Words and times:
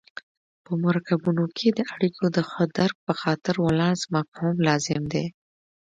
په 0.65 0.71
مرکبونو 0.85 1.45
کې 1.57 1.67
د 1.77 1.79
اړیکو 1.93 2.25
د 2.35 2.37
ښه 2.49 2.63
درک 2.77 2.97
په 3.07 3.13
خاطر 3.21 3.53
ولانس 3.65 4.01
مفهوم 4.15 4.55
لازم 4.67 5.01
دی. 5.13 5.25